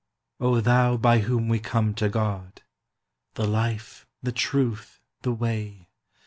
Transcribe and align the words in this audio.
O 0.39 0.61
Thou 0.61 0.97
by 0.97 1.19
whom 1.19 1.47
we 1.47 1.59
come 1.59 1.93
to 1.93 2.09
God 2.09 2.63
The 3.35 3.45
life, 3.45 4.07
the 4.23 4.31
truth, 4.31 4.99
the 5.21 5.31
way! 5.31 5.89